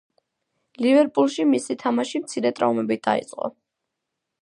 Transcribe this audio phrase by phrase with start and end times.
[0.85, 3.55] ლივერპულში მისი თამაში მცირე ტრავმებით დაიწყო.